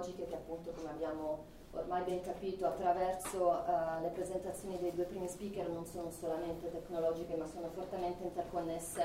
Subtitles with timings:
[0.00, 5.28] tecnologiche che appunto come abbiamo ormai ben capito attraverso uh, le presentazioni dei due primi
[5.28, 9.02] speaker non sono solamente tecnologiche ma sono fortemente interconnesse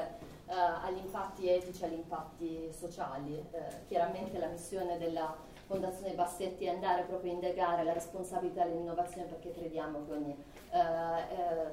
[0.48, 0.52] uh,
[0.84, 3.34] agli impatti etici, agli impatti sociali.
[3.52, 5.36] Uh, chiaramente la missione della
[5.68, 10.44] Fondazione Bassetti è andare proprio a indagare la responsabilità dell'innovazione perché crediamo che ogni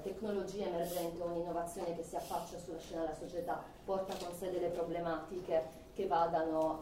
[0.02, 4.68] tecnologia emergente, ogni innovazione che si affaccia sulla scena della società porta con sé delle
[4.68, 6.80] problematiche che vadano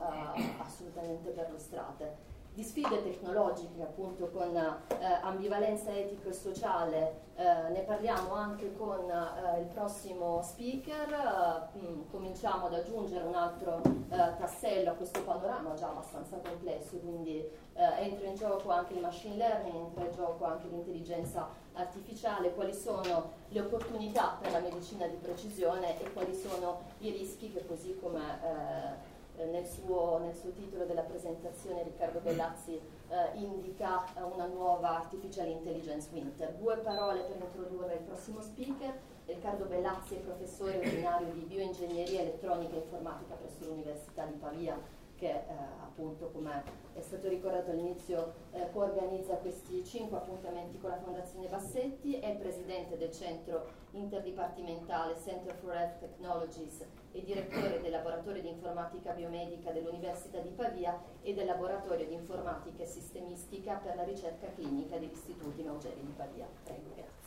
[0.58, 7.28] assolutamente perlustrate di sfide tecnologiche appunto con eh, ambivalenza etico e sociale.
[7.36, 11.68] Eh, ne parliamo anche con eh, il prossimo speaker.
[11.72, 16.96] Mh, mm, cominciamo ad aggiungere un altro eh, tassello a questo panorama già abbastanza complesso
[16.98, 22.52] quindi eh, entra in gioco anche il machine learning entra in gioco anche l'intelligenza artificiale.
[22.52, 27.64] Quali sono le opportunità per la medicina di precisione e quali sono i rischi che
[27.66, 34.04] così come eh, eh, nel suo, nel, suo, titolo della presentazione Riccardo Bellazzi eh, indica
[34.14, 36.52] eh, una nuova Artificial Intelligence Winter.
[36.54, 38.98] Due parole per introdurre il prossimo speaker.
[39.26, 45.28] Riccardo Bellazzi è professore ordinario di bioingegneria elettronica e informatica presso l'Università di Pavia che
[45.28, 45.44] eh,
[45.82, 46.62] appunto come
[46.94, 52.96] è stato ricordato all'inizio eh, coorganizza questi cinque appuntamenti con la Fondazione Bassetti, è presidente
[52.96, 60.38] del centro interdipartimentale Center for Health Technologies e direttore del laboratorio di informatica biomedica dell'Università
[60.38, 65.62] di Pavia e del laboratorio di informatica e sistemistica per la ricerca clinica degli istituti
[65.62, 66.46] Maugeri di Pavia.
[66.64, 67.18] Prego, grazie.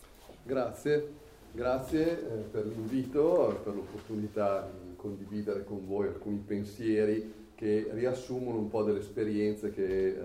[0.46, 1.14] Grazie,
[1.52, 8.68] grazie eh, per l'invito, per l'opportunità di condividere con voi alcuni pensieri che riassumono un
[8.68, 10.20] po' delle esperienze che eh,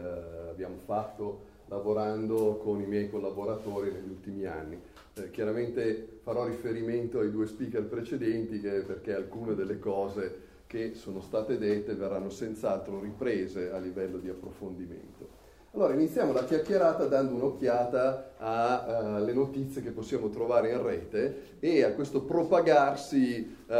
[0.50, 4.76] abbiamo fatto lavorando con i miei collaboratori negli ultimi anni.
[5.14, 11.20] Eh, chiaramente farò riferimento ai due speaker precedenti che, perché alcune delle cose che sono
[11.20, 15.36] state dette verranno senz'altro riprese a livello di approfondimento.
[15.74, 21.84] Allora iniziamo la chiacchierata dando un'occhiata alle uh, notizie che possiamo trovare in rete e
[21.84, 23.72] a questo propagarsi uh,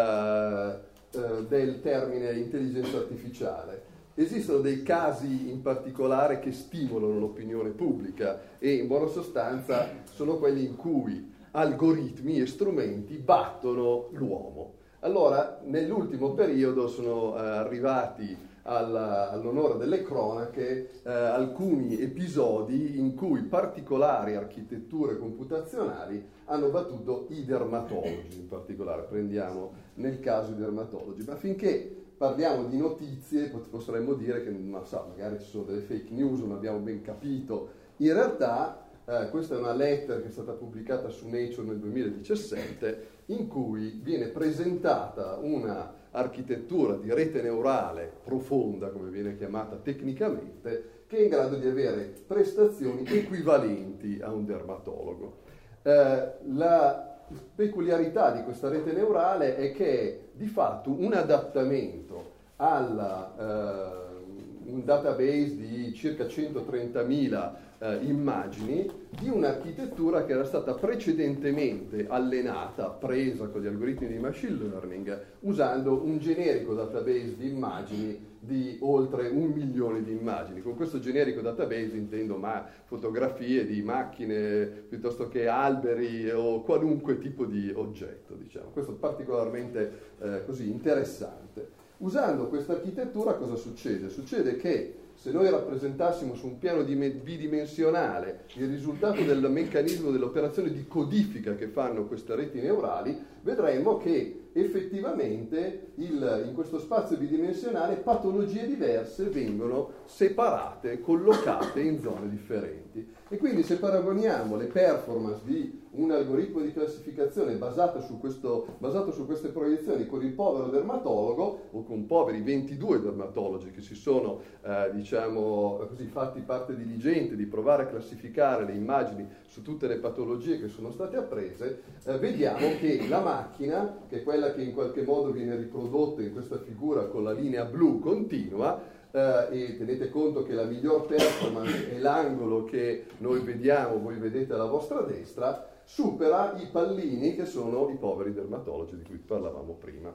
[1.12, 3.96] uh, del termine intelligenza artificiale.
[4.14, 10.64] Esistono dei casi in particolare che stimolano l'opinione pubblica e in buona sostanza sono quelli
[10.64, 14.74] in cui algoritmi e strumenti battono l'uomo.
[15.00, 18.36] Allora, nell'ultimo periodo sono eh, arrivati
[18.68, 28.38] all'onore delle cronache eh, alcuni episodi in cui particolari architetture computazionali hanno battuto i dermatologi,
[28.38, 29.02] in particolare.
[29.02, 35.06] Prendiamo nel caso i dermatologi, ma finché parliamo di notizie potremmo dire che non so,
[35.08, 39.58] magari ci sono delle fake news, non abbiamo ben capito, in realtà eh, questa è
[39.58, 45.94] una lettera che è stata pubblicata su Nature nel 2017 in cui viene presentata una
[46.10, 52.12] architettura di rete neurale profonda, come viene chiamata tecnicamente, che è in grado di avere
[52.26, 55.36] prestazioni equivalenti a un dermatologo.
[55.82, 57.18] Eh, la
[57.54, 64.84] peculiarità di questa rete neurale è che è di fatto un adattamento alla, eh, un
[64.84, 68.90] database di circa 130.000 eh, immagini
[69.20, 76.02] di un'architettura che era stata precedentemente allenata, presa con gli algoritmi di machine learning, usando
[76.04, 80.62] un generico database di immagini di oltre un milione di immagini.
[80.62, 87.44] Con questo generico database intendo ma fotografie di macchine piuttosto che alberi o qualunque tipo
[87.44, 88.70] di oggetto, diciamo.
[88.70, 91.76] Questo è particolarmente eh, così interessante.
[91.98, 94.08] Usando questa architettura cosa succede?
[94.08, 100.86] Succede che se noi rappresentassimo su un piano bidimensionale il risultato del meccanismo dell'operazione di
[100.86, 108.64] codifica che fanno queste reti neurali, vedremmo che effettivamente il, in questo spazio bidimensionale patologie
[108.64, 113.04] diverse vengono separate, collocate in zone differenti.
[113.28, 119.12] E quindi se paragoniamo le performance di un algoritmo di classificazione basato su, questo, basato
[119.12, 124.40] su, queste proiezioni con il povero dermatologo o con poveri 22 dermatologi che si sono
[124.62, 129.96] eh, diciamo, così, fatti parte diligente di provare a classificare le immagini su tutte le
[129.96, 134.72] patologie che sono state apprese, eh, vediamo che la macchina, che è quella che in
[134.72, 140.10] qualche modo viene riprodotta in questa figura con la linea blu continua, Uh, e tenete
[140.10, 145.66] conto che la miglior performance è l'angolo che noi vediamo, voi vedete alla vostra destra,
[145.88, 150.14] supera i pallini che sono i poveri dermatologi di cui parlavamo prima.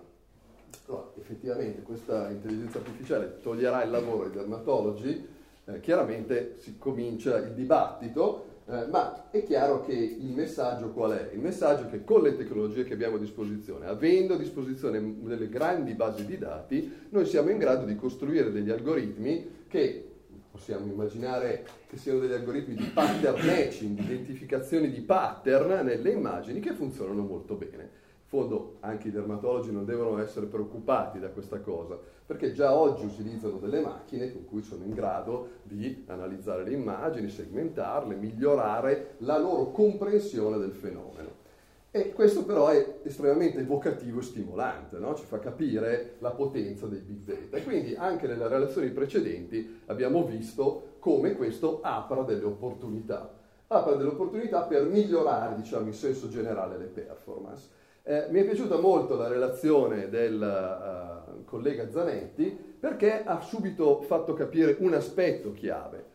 [0.86, 5.28] Allora, effettivamente questa intelligenza artificiale toglierà il lavoro ai dermatologi,
[5.66, 11.32] eh, chiaramente si comincia il dibattito, eh, ma è chiaro che il messaggio qual è?
[11.34, 15.50] Il messaggio è che con le tecnologie che abbiamo a disposizione, avendo a disposizione delle
[15.50, 20.13] grandi basi di dati, noi siamo in grado di costruire degli algoritmi che
[20.54, 26.60] possiamo immaginare che siano degli algoritmi di pattern matching, di identificazione di pattern nelle immagini
[26.60, 27.82] che funzionano molto bene.
[27.82, 33.06] In fondo anche i dermatologi non devono essere preoccupati da questa cosa, perché già oggi
[33.06, 39.40] utilizzano delle macchine con cui sono in grado di analizzare le immagini, segmentarle, migliorare la
[39.40, 41.43] loro comprensione del fenomeno.
[41.96, 45.14] E questo però è estremamente evocativo e stimolante, no?
[45.14, 47.58] ci fa capire la potenza dei big data.
[47.58, 53.32] E quindi anche nelle relazioni precedenti abbiamo visto come questo apra delle opportunità.
[53.68, 57.70] Apra delle opportunità per migliorare, diciamo, in senso generale le performance.
[58.02, 64.34] Eh, mi è piaciuta molto la relazione del uh, collega Zanetti perché ha subito fatto
[64.34, 66.06] capire un aspetto chiave.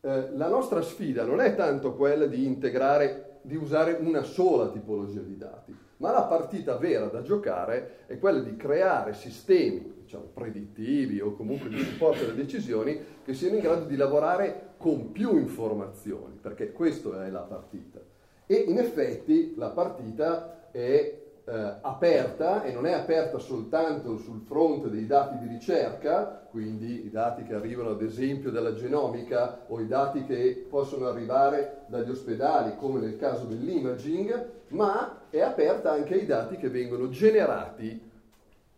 [0.00, 5.20] Eh, la nostra sfida non è tanto quella di integrare di usare una sola tipologia
[5.20, 11.20] di dati, ma la partita vera da giocare è quella di creare sistemi diciamo, predittivi
[11.20, 16.38] o comunque di supporto alle decisioni che siano in grado di lavorare con più informazioni,
[16.40, 18.00] perché questa è la partita.
[18.46, 24.90] E in effetti la partita è eh, aperta e non è aperta soltanto sul fronte
[24.90, 29.86] dei dati di ricerca, quindi i dati che arrivano ad esempio dalla genomica o i
[29.86, 36.26] dati che possono arrivare dagli ospedali, come nel caso dell'imaging, ma è aperta anche ai
[36.26, 37.98] dati che vengono generati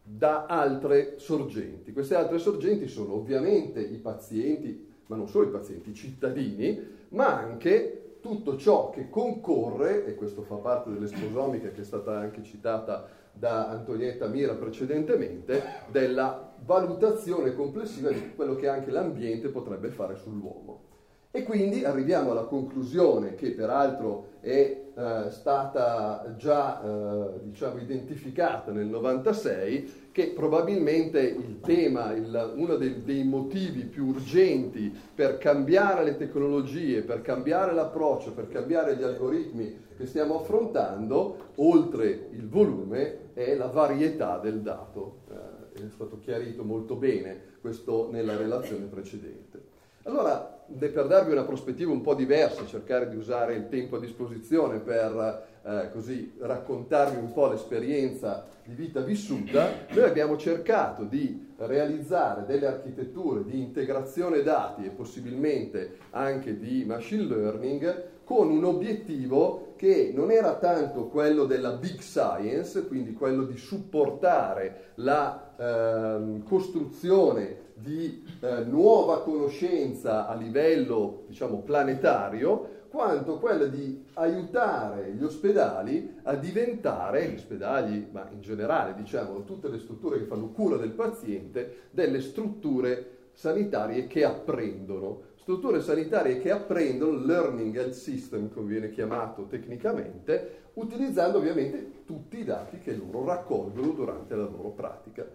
[0.02, 1.92] da altre sorgenti.
[1.92, 7.36] Queste altre sorgenti sono ovviamente i pazienti, ma non solo i pazienti, i cittadini, ma
[7.36, 13.08] anche tutto ciò che concorre, e questo fa parte dell'esposomica che è stata anche citata
[13.32, 20.88] da Antonietta Mira precedentemente, della valutazione complessiva di quello che anche l'ambiente potrebbe fare sull'uomo.
[21.30, 28.86] E quindi arriviamo alla conclusione che peraltro è eh, stata già eh, diciamo, identificata nel
[28.86, 36.16] 96, che probabilmente il tema, il, uno dei, dei, motivi più urgenti per cambiare le
[36.16, 43.54] tecnologie, per cambiare l'approccio, per cambiare gli algoritmi che stiamo affrontando, oltre il volume, è
[43.54, 45.20] la varietà del dato.
[45.30, 49.62] Eh, è stato chiarito molto bene questo nella relazione precedente.
[50.02, 54.78] Allora, per darvi una prospettiva un po' diversa, cercare di usare il tempo a disposizione
[54.78, 62.44] per eh, così raccontarvi un po' l'esperienza di vita vissuta, noi abbiamo cercato di realizzare
[62.46, 70.12] delle architetture di integrazione dati e possibilmente anche di machine learning con un obiettivo che
[70.14, 78.22] non era tanto quello della big science, quindi quello di supportare la eh, costruzione di
[78.40, 87.30] eh, nuova conoscenza a livello diciamo, planetario, quanto quella di aiutare gli ospedali a diventare,
[87.30, 92.20] gli ospedali, ma in generale diciamo tutte le strutture che fanno cura del paziente, delle
[92.20, 95.28] strutture sanitarie che apprendono.
[95.50, 102.44] Strutture sanitarie che apprendono, learning health system come viene chiamato tecnicamente, utilizzando ovviamente tutti i
[102.44, 105.26] dati che loro raccolgono durante la loro pratica.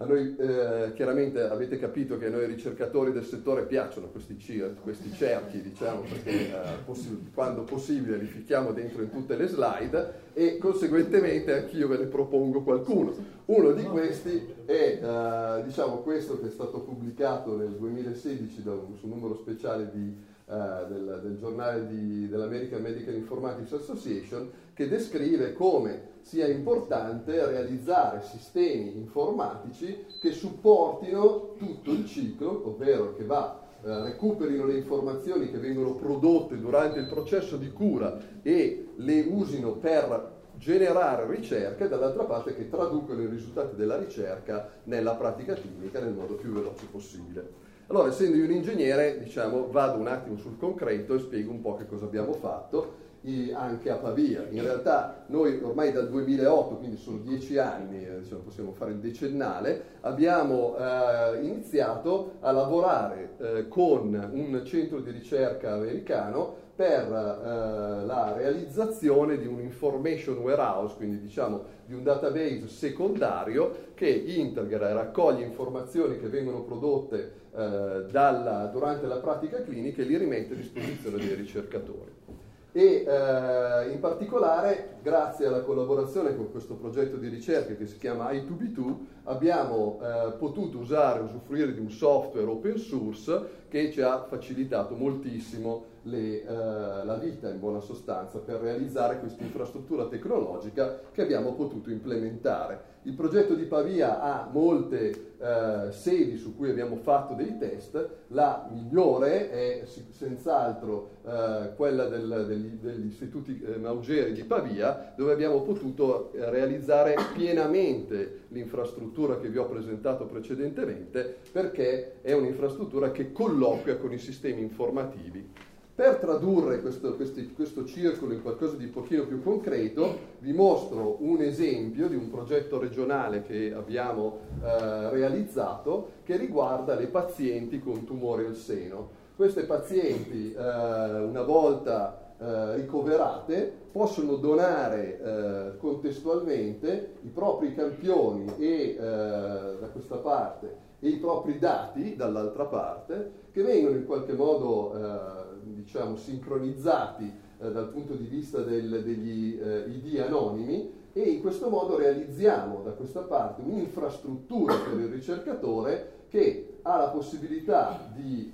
[0.00, 4.80] A noi eh, chiaramente avete capito che a noi ricercatori del settore piacciono questi, cir-
[4.80, 6.52] questi cerchi, diciamo, perché eh,
[6.84, 12.04] possi- quando possibile li ficchiamo dentro in tutte le slide e conseguentemente anch'io ve ne
[12.04, 13.12] propongo qualcuno.
[13.46, 18.94] Uno di questi è eh, diciamo, questo che è stato pubblicato nel 2016 da un,
[19.00, 24.48] su un numero speciale di, eh, del, del, giornale di, dell'American Medical Informatics Association
[24.78, 33.24] che descrive come sia importante realizzare sistemi informatici che supportino tutto il ciclo, ovvero che
[33.24, 39.26] va, eh, recuperino le informazioni che vengono prodotte durante il processo di cura e le
[39.28, 45.54] usino per generare ricerca e dall'altra parte che traducono i risultati della ricerca nella pratica
[45.54, 47.66] clinica nel modo più veloce possibile.
[47.88, 51.74] Allora, essendo io un ingegnere, diciamo, vado un attimo sul concreto e spiego un po'
[51.74, 53.06] che cosa abbiamo fatto
[53.54, 54.46] anche a Pavia.
[54.50, 59.82] In realtà noi ormai dal 2008, quindi sono dieci anni, diciamo, possiamo fare il decennale,
[60.00, 68.34] abbiamo eh, iniziato a lavorare eh, con un centro di ricerca americano per eh, la
[68.36, 75.44] realizzazione di un information warehouse, quindi diciamo di un database secondario che integra e raccoglie
[75.44, 81.16] informazioni che vengono prodotte eh, dalla, durante la pratica clinica e li rimette a disposizione
[81.16, 82.37] dei ricercatori
[82.78, 88.30] e eh, in particolare grazie alla collaborazione con questo progetto di ricerca che si chiama
[88.30, 88.96] I2B2
[89.28, 95.96] abbiamo eh, potuto usare usufruire di un software open source che ci ha facilitato moltissimo
[96.02, 101.90] le, uh, la vita in buona sostanza per realizzare questa infrastruttura tecnologica che abbiamo potuto
[101.90, 102.96] implementare.
[103.02, 108.68] Il progetto di Pavia ha molte uh, sedi su cui abbiamo fatto dei test, la
[108.70, 116.30] migliore è senz'altro uh, quella del, degli, degli, istituti Maugeri di Pavia, dove abbiamo potuto
[116.34, 124.18] realizzare pienamente l'infrastruttura che vi ho presentato precedentemente, perché è un'infrastruttura che colloquia con i
[124.18, 125.66] sistemi informativi
[125.98, 131.42] per tradurre questo, questi, questo, circolo in qualcosa di pochino più concreto, vi mostro un
[131.42, 138.46] esempio di un progetto regionale che abbiamo eh, realizzato che riguarda le pazienti con tumore
[138.46, 139.10] al seno.
[139.34, 148.90] Queste pazienti, eh, una volta eh, ricoverate, possono donare eh, contestualmente i propri campioni e,
[148.90, 154.94] eh, da questa parte e i propri dati dall'altra parte, che vengono in qualche modo
[154.94, 155.18] eh,
[155.64, 161.68] diciamo, sincronizzati eh, dal punto di vista del, degli eh, ID anonimi e in questo
[161.68, 168.50] modo realizziamo da questa parte un'infrastruttura per il ricercatore che ha la possibilità di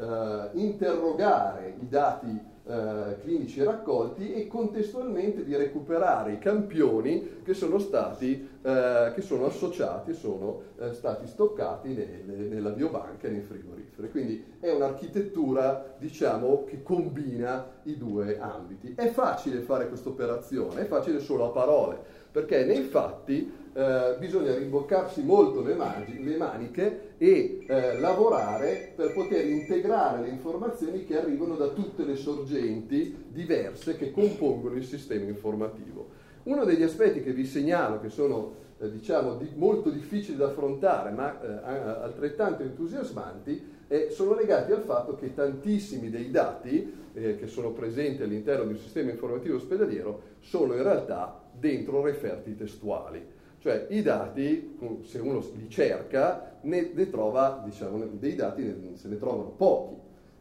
[0.53, 8.49] interrogare i dati eh, clinici raccolti e contestualmente di recuperare i campioni che sono stati
[8.63, 14.11] eh, che sono associati e sono eh, stati stoccati nelle, nella biobanca e nei frigoriferi.
[14.11, 18.95] Quindi è un'architettura diciamo, che combina i due ambiti.
[18.97, 21.99] È facile fare questa operazione, è facile solo a parole,
[22.31, 29.13] perché nei fatti eh, bisogna rimboccarsi molto le, mani, le maniche e eh, lavorare per
[29.13, 35.25] poter integrare le informazioni che arrivano da tutte le sorgenti diverse che compongono il sistema
[35.25, 36.09] informativo.
[36.45, 41.11] Uno degli aspetti che vi segnalo, che sono eh, diciamo, di, molto difficili da affrontare,
[41.11, 43.73] ma eh, altrettanto entusiasmanti,
[44.11, 48.79] sono legati al fatto che tantissimi dei dati eh, che sono presenti all'interno di un
[48.79, 53.34] sistema informativo ospedaliero sono in realtà dentro referti testuali.
[53.65, 59.09] Cioè i dati, se uno li cerca, ne, ne trova, diciamo, dei dati ne, se
[59.09, 59.95] ne trovano pochi.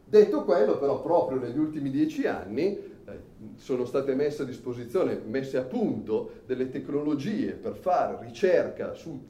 [0.04, 3.18] Detto quello, però, proprio negli ultimi dieci anni eh,
[3.54, 9.26] sono state messe a disposizione, messe a punto delle tecnologie per fare ricerca su,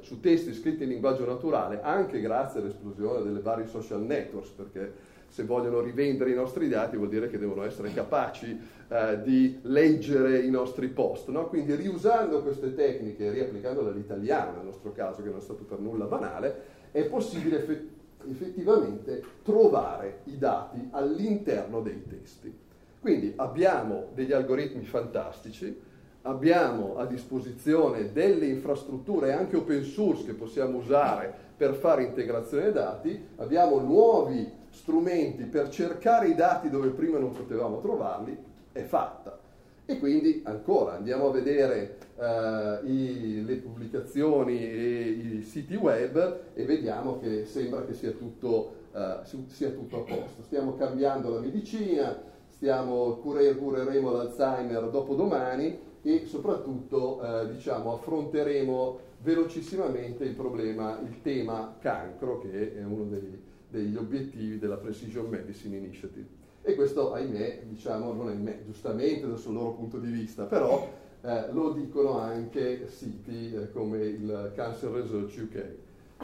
[0.00, 4.92] su testi scritti in linguaggio naturale, anche grazie all'esplosione delle varie social networks, perché
[5.30, 10.40] se vogliono rivendere i nostri dati vuol dire che devono essere capaci eh, di leggere
[10.40, 11.28] i nostri post.
[11.28, 11.46] No?
[11.48, 16.04] Quindi riusando queste tecniche, riapplicandole all'italiano nel nostro caso, che non è stato per nulla
[16.04, 22.54] banale, è possibile effettivamente effettivamente trovare i dati all'interno dei testi.
[23.00, 25.74] Quindi abbiamo degli algoritmi fantastici,
[26.22, 33.18] abbiamo a disposizione delle infrastrutture anche open source che possiamo usare per fare integrazione dati,
[33.36, 38.36] abbiamo nuovi strumenti per cercare i dati dove prima non potevamo trovarli,
[38.72, 39.38] è fatta.
[39.84, 46.64] E quindi ancora andiamo a vedere uh, i, le pubblicazioni e i siti web e
[46.64, 50.42] vediamo che sembra che sia tutto, uh, sia tutto a posto.
[50.44, 52.16] Stiamo cambiando la medicina,
[52.48, 61.20] stiamo, cure, cureremo l'Alzheimer dopo domani e soprattutto uh, diciamo, affronteremo velocissimamente il problema, il
[61.20, 66.26] tema cancro che è uno dei degli obiettivi della Precision Medicine Initiative.
[66.62, 70.92] E questo, ahimè, diciamo, non è ahimè, giustamente dal suo loro punto di vista, però
[71.22, 75.64] eh, lo dicono anche siti eh, come il Cancer Research UK.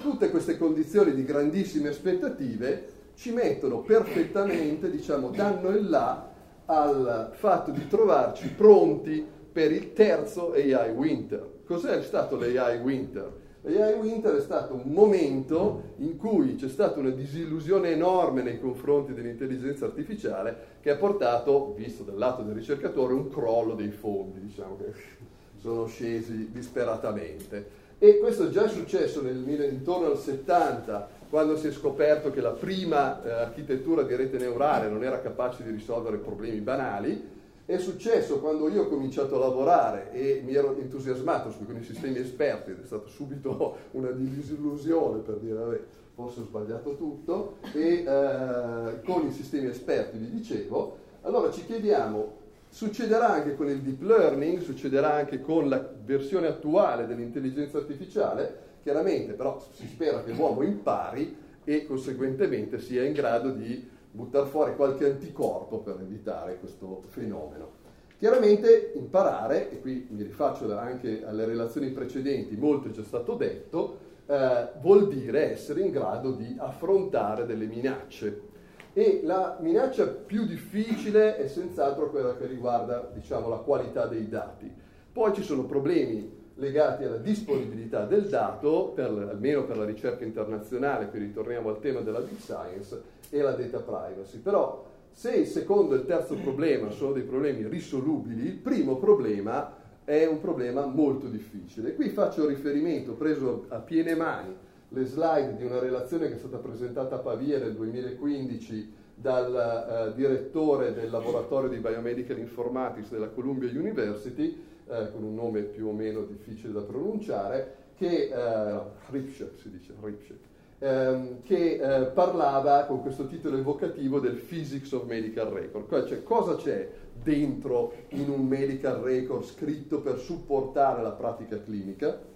[0.01, 6.33] Tutte queste condizioni di grandissime aspettative ci mettono perfettamente, diciamo, danno il là
[6.67, 11.55] al fatto di trovarci pronti per il terzo AI Winter.
[11.65, 13.33] Cos'è stato l'AI Winter?
[13.67, 19.13] AI Winter è stato un momento in cui c'è stata una disillusione enorme nei confronti
[19.13, 24.77] dell'intelligenza artificiale che ha portato, visto dal lato del ricercatore, un crollo dei fondi, diciamo
[24.77, 24.93] che
[25.61, 27.85] sono scesi disperatamente.
[27.99, 32.51] E questo è già successo nel, intorno al 70, quando si è scoperto che la
[32.51, 37.35] prima eh, architettura di rete neurale non era capace di risolvere problemi banali,
[37.67, 42.19] è successo quando io ho cominciato a lavorare e mi ero entusiasmato su alcuni sistemi
[42.19, 45.81] esperti ed è stata subito una disillusione per dire vabbè,
[46.15, 52.45] forse ho sbagliato tutto e eh, con i sistemi esperti vi dicevo, allora ci chiediamo
[52.69, 59.33] Succederà anche con il deep learning, succederà anche con la versione attuale dell'intelligenza artificiale, chiaramente
[59.33, 65.05] però si spera che l'uomo impari e conseguentemente sia in grado di buttare fuori qualche
[65.05, 67.85] anticorpo per evitare questo fenomeno.
[68.19, 73.99] Chiaramente imparare, e qui mi rifaccio anche alle relazioni precedenti, molto è già stato detto,
[74.27, 78.55] eh, vuol dire essere in grado di affrontare delle minacce.
[78.95, 84.73] E la minaccia più difficile è senz'altro quella che riguarda diciamo, la qualità dei dati.
[85.13, 91.09] Poi ci sono problemi legati alla disponibilità del dato, per, almeno per la ricerca internazionale,
[91.09, 94.39] qui ritorniamo al tema della big science, e la data privacy.
[94.39, 99.75] Però se il secondo e il terzo problema sono dei problemi risolubili, il primo problema
[100.05, 101.95] è un problema molto difficile.
[101.95, 104.55] Qui faccio riferimento, preso a piene mani,
[104.91, 110.15] le slide di una relazione che è stata presentata a Pavia nel 2015 dal uh,
[110.15, 115.93] direttore del laboratorio di Biomedical Informatics della Columbia University, uh, con un nome più o
[115.93, 120.39] meno difficile da pronunciare, che, uh, Ripschek si dice, Ripschek,
[120.79, 126.07] ehm, che parlava con questo titolo evocativo del Physics of Medical Record.
[126.07, 126.89] Cioè, cosa c'è
[127.23, 132.35] dentro in un medical record scritto per supportare la pratica clinica?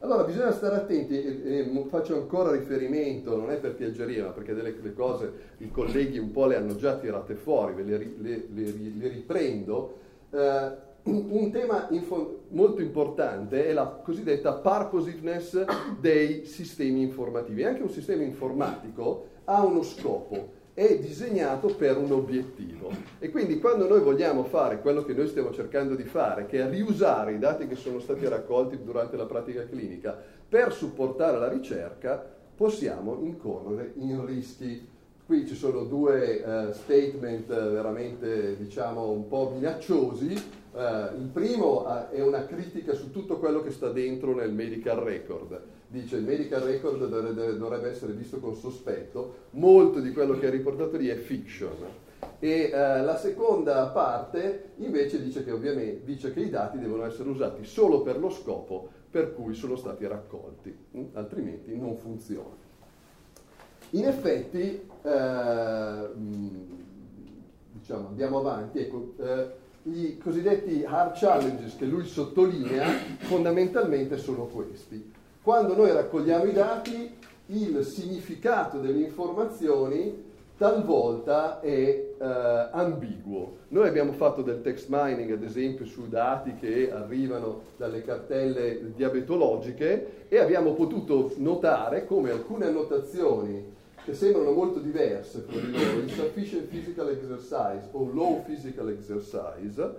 [0.00, 4.54] Allora bisogna stare attenti, e, e, faccio ancora riferimento, non è per piaggeria, ma perché
[4.54, 8.72] delle cose i colleghi un po' le hanno già tirate fuori, ve le, le, le,
[8.96, 9.98] le riprendo.
[10.30, 15.64] Eh, un tema info- molto importante è la cosiddetta purposiveness
[15.98, 17.64] dei sistemi informativi.
[17.64, 22.92] Anche un sistema informatico ha uno scopo è disegnato per un obiettivo.
[23.18, 26.70] E quindi quando noi vogliamo fare quello che noi stiamo cercando di fare, che è
[26.70, 30.16] riusare i dati che sono stati raccolti durante la pratica clinica
[30.48, 32.24] per supportare la ricerca,
[32.54, 34.86] possiamo incorrere in rischi.
[35.26, 40.32] Qui ci sono due uh, statement veramente, diciamo, un po' minacciosi.
[40.70, 44.98] Uh, il primo uh, è una critica su tutto quello che sta dentro nel medical
[44.98, 50.48] record dice il medical record dovrebbe, dovrebbe essere visto con sospetto, molto di quello che
[50.48, 52.06] è riportato lì è fiction.
[52.38, 57.28] E eh, la seconda parte invece dice che, ovviamente, dice che i dati devono essere
[57.30, 61.04] usati solo per lo scopo per cui sono stati raccolti, hm?
[61.14, 62.66] altrimenti non funziona.
[63.90, 66.08] In effetti, eh,
[67.72, 69.14] diciamo, andiamo avanti, ecco,
[69.92, 72.86] i cosiddetti hard challenges che lui sottolinea
[73.18, 75.12] fondamentalmente sono questi.
[75.42, 80.26] Quando noi raccogliamo i dati, il significato delle informazioni
[80.58, 83.58] talvolta è eh, ambiguo.
[83.68, 90.26] Noi abbiamo fatto del text mining, ad esempio, su dati che arrivano dalle cartelle diabetologiche
[90.28, 96.68] e abbiamo potuto notare come alcune annotazioni che sembrano molto diverse fra di loro, insufficient
[96.68, 99.94] physical exercise o low physical exercise,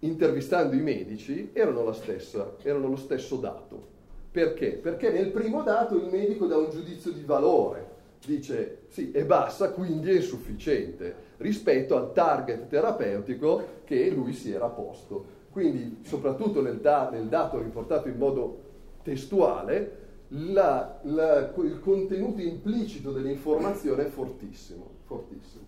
[0.00, 3.98] intervistando i medici, erano, stessa, erano lo stesso dato.
[4.30, 4.72] Perché?
[4.72, 9.70] Perché nel primo dato il medico dà un giudizio di valore, dice sì, è bassa,
[9.70, 15.38] quindi è insufficiente rispetto al target terapeutico che lui si era posto.
[15.50, 18.68] Quindi, soprattutto nel, da- nel dato riportato in modo
[19.02, 25.64] testuale, la, la, il contenuto implicito dell'informazione è fortissimo, fortissimo.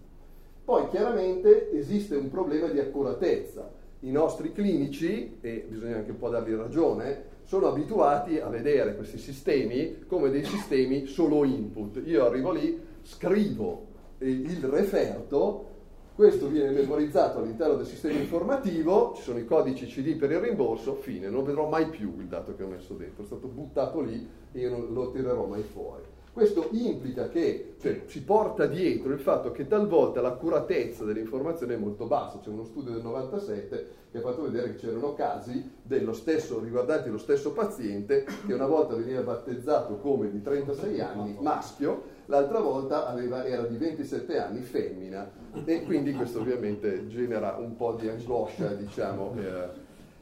[0.65, 3.69] Poi chiaramente esiste un problema di accuratezza.
[4.01, 9.19] I nostri clinici, e bisogna anche un po' dargli ragione, sono abituati a vedere questi
[9.19, 12.01] sistemi come dei sistemi solo input.
[12.05, 13.87] Io arrivo lì, scrivo
[14.19, 15.71] il referto,
[16.15, 20.95] questo viene memorizzato all'interno del sistema informativo, ci sono i codici CD per il rimborso,
[20.95, 24.29] fine, non vedrò mai più il dato che ho messo dentro, è stato buttato lì
[24.53, 26.05] e io non lo tirerò mai fuori.
[26.33, 32.07] Questo implica che cioè, si porta dietro il fatto che talvolta l'accuratezza dell'informazione è molto
[32.07, 32.41] bassa.
[32.43, 35.71] C'è uno studio del 97 che ha fatto vedere che c'erano casi
[36.13, 42.03] stesso, riguardanti lo stesso paziente che una volta veniva battezzato come di 36 anni, maschio,
[42.27, 45.31] l'altra volta aveva, era di 27 anni, femmina.
[45.67, 49.35] E quindi questo ovviamente genera un po' di angoscia, diciamo.
[49.39, 49.81] Eh.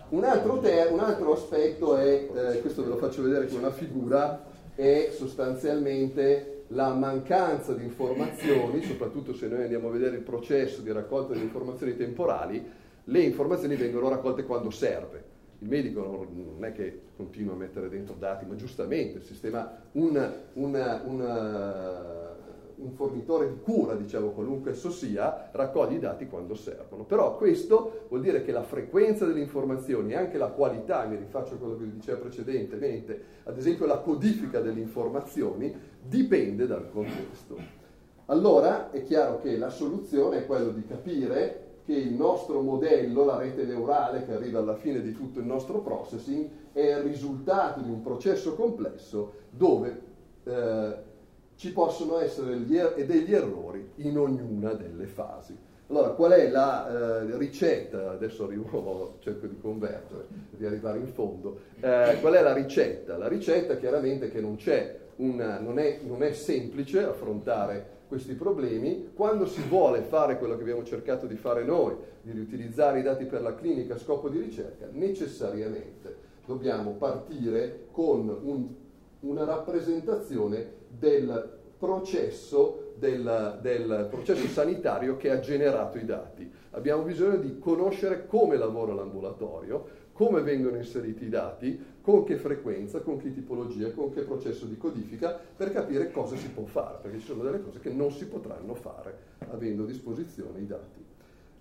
[0.09, 3.71] Un, altro ter- un altro aspetto è, eh, questo ve lo faccio vedere con una
[3.71, 10.83] figura, è sostanzialmente la mancanza di informazioni, soprattutto se noi andiamo a vedere il processo
[10.83, 12.65] di raccolta di informazioni temporali,
[13.05, 15.25] le informazioni vengono raccolte quando serve.
[15.59, 20.33] Il medico non è che continua a mettere dentro dati, ma giustamente il sistema, una,
[20.55, 22.37] una, una
[22.81, 27.05] un fornitore di cura, diciamo qualunque esso sia, raccoglie i dati quando servono.
[27.05, 31.55] Però questo vuol dire che la frequenza delle informazioni e anche la qualità, mi rifaccio
[31.55, 37.79] a quello che vi diceva precedentemente, ad esempio la codifica delle informazioni, dipende dal contesto.
[38.27, 43.37] Allora è chiaro che la soluzione è quella di capire che il nostro modello, la
[43.37, 47.91] rete neurale che arriva alla fine di tutto il nostro processing, è il risultato di
[47.91, 50.01] un processo complesso dove
[50.45, 51.09] eh,
[51.61, 55.55] ci possono essere er- degli errori in ognuna delle fasi.
[55.89, 58.13] Allora, qual è la eh, ricetta?
[58.13, 60.25] Adesso arrivo, cerco di convergere,
[60.57, 61.59] di arrivare in fondo.
[61.81, 63.19] Eh, qual è la ricetta?
[63.19, 64.57] La ricetta chiaramente che non
[65.17, 70.63] una, non, è, non è semplice affrontare questi problemi, quando si vuole fare quello che
[70.63, 74.39] abbiamo cercato di fare noi, di riutilizzare i dati per la clinica a scopo di
[74.39, 78.67] ricerca, necessariamente dobbiamo partire con un,
[79.21, 86.51] una rappresentazione del processo, del, del processo sanitario che ha generato i dati.
[86.73, 93.01] Abbiamo bisogno di conoscere come lavora l'ambulatorio, come vengono inseriti i dati, con che frequenza,
[93.01, 97.19] con che tipologia, con che processo di codifica, per capire cosa si può fare, perché
[97.19, 99.17] ci sono delle cose che non si potranno fare
[99.51, 101.03] avendo a disposizione i dati.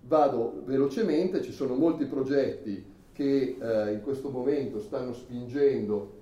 [0.01, 6.17] Vado velocemente, ci sono molti progetti che eh, in questo momento stanno spingendo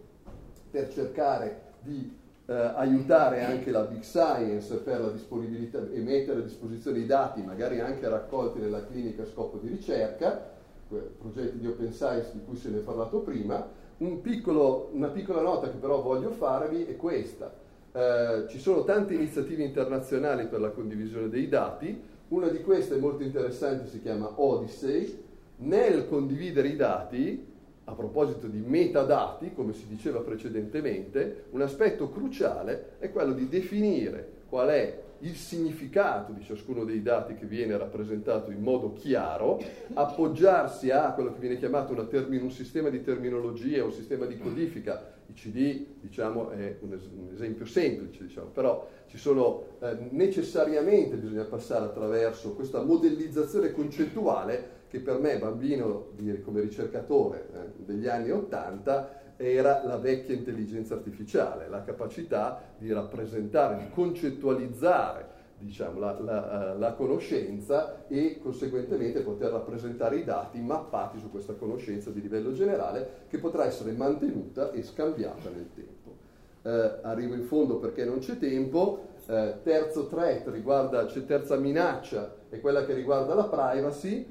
[0.70, 6.44] per cercare di eh, aiutare anche la big science per la disponibilità e mettere a
[6.44, 10.56] disposizione i dati, magari anche raccolti nella clinica a scopo di ricerca,
[10.88, 13.86] progetti di open science di cui se ne è parlato prima.
[13.98, 17.52] Un piccolo, una piccola nota che però voglio farvi è questa.
[17.92, 23.24] Eh, ci sono tante iniziative internazionali per la condivisione dei dati, una di queste molto
[23.24, 25.26] interessante si chiama Odyssey.
[25.60, 27.46] Nel condividere i dati,
[27.90, 34.36] a proposito di metadati, come si diceva precedentemente, un aspetto cruciale è quello di definire
[34.50, 39.60] qual è il significato di ciascuno dei dati che viene rappresentato in modo chiaro,
[39.94, 45.16] appoggiarsi a quello che viene chiamato termine, un sistema di terminologia, un sistema di codifica.
[45.30, 51.16] I CD diciamo, è un, es- un esempio semplice, diciamo, però ci sono eh, necessariamente
[51.16, 58.08] bisogna passare attraverso questa modellizzazione concettuale che per me, bambino di, come ricercatore eh, degli
[58.08, 66.20] anni Ottanta, era la vecchia intelligenza artificiale, la capacità di rappresentare, di concettualizzare diciamo, la,
[66.20, 72.52] la, la, conoscenza e conseguentemente poter rappresentare i dati mappati su questa conoscenza di livello
[72.52, 76.16] generale che potrà essere mantenuta e scambiata nel tempo.
[76.64, 79.06] Eh, arrivo in fondo perché non c'è tempo.
[79.26, 84.26] Eh, terzo threat riguarda, c'è terza minaccia, è quella che riguarda la privacy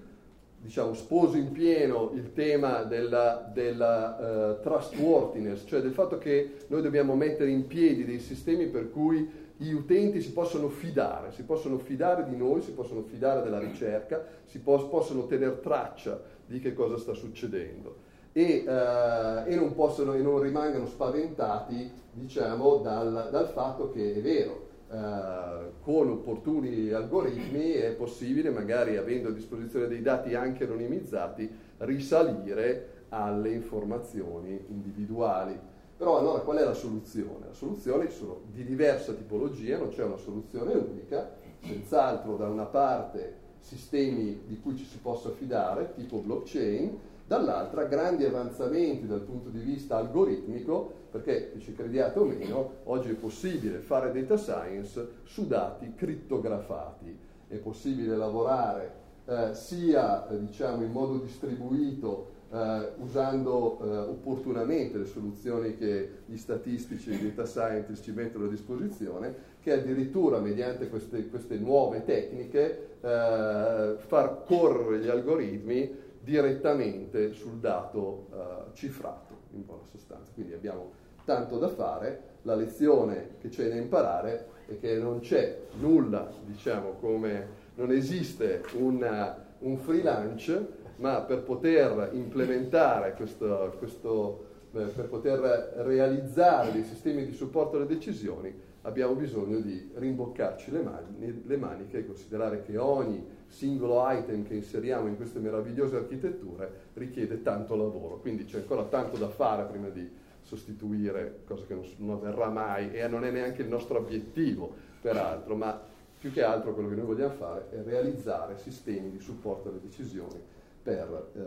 [0.58, 6.82] diciamo, sposo in pieno il tema della, della uh, trustworthiness, cioè del fatto che noi
[6.82, 11.78] dobbiamo mettere in piedi dei sistemi per cui gli utenti si possono fidare, si possono
[11.78, 16.74] fidare di noi, si possono fidare della ricerca, si po- possono tenere traccia di che
[16.74, 18.04] cosa sta succedendo.
[18.32, 24.20] E, uh, e, non, possono, e non rimangano spaventati diciamo, dal, dal fatto che è
[24.20, 31.50] vero, eh, con opportuni algoritmi è possibile, magari avendo a disposizione dei dati anche anonimizzati,
[31.78, 35.58] risalire alle informazioni individuali.
[35.96, 37.46] Però allora qual è la soluzione?
[37.46, 43.44] La soluzione sono di diversa tipologia, non c'è una soluzione unica, senz'altro da una parte
[43.66, 49.58] sistemi di cui ci si possa fidare, tipo blockchain, dall'altra grandi avanzamenti dal punto di
[49.58, 55.94] vista algoritmico, perché ci crediate o meno, oggi è possibile fare data science su dati
[55.96, 64.98] crittografati, è possibile lavorare eh, sia eh, diciamo, in modo distribuito eh, usando eh, opportunamente
[64.98, 70.38] le soluzioni che gli statistici e i data scientist ci mettono a disposizione, che addirittura
[70.38, 79.34] mediante queste, queste nuove tecniche eh, far correre gli algoritmi direttamente sul dato uh, cifrato,
[79.52, 80.32] in buona sostanza.
[80.34, 80.90] Quindi abbiamo
[81.24, 86.96] tanto da fare, la lezione che c'è da imparare è che non c'è nulla, diciamo,
[86.98, 90.64] come non esiste una, un lunch,
[90.96, 97.86] ma per poter implementare questo, questo eh, per poter realizzare dei sistemi di supporto alle
[97.86, 98.52] decisioni,
[98.86, 104.54] abbiamo bisogno di rimboccarci le, mani, le maniche e considerare che ogni singolo item che
[104.54, 109.88] inseriamo in queste meravigliose architetture richiede tanto lavoro, quindi c'è ancora tanto da fare prima
[109.88, 110.08] di
[110.42, 115.56] sostituire, cosa che non, non avverrà mai e non è neanche il nostro obiettivo, peraltro,
[115.56, 115.80] ma
[116.18, 120.40] più che altro quello che noi vogliamo fare è realizzare sistemi di supporto alle decisioni
[120.82, 121.40] per eh,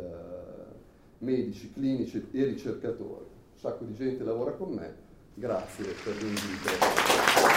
[1.19, 3.25] medici, clinici e ricercatori.
[3.53, 7.47] Un sacco di gente lavora con me, Grazie per l'invito.